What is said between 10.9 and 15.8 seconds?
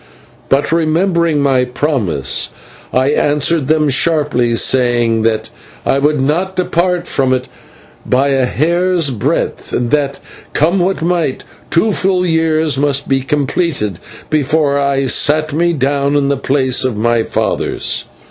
might, two full years must be completed before I sat me